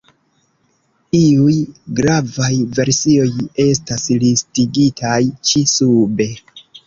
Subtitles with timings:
[1.17, 1.57] Iuj
[1.99, 3.27] gravaj versioj
[3.65, 5.19] estas listigitaj
[5.51, 6.29] ĉi sube.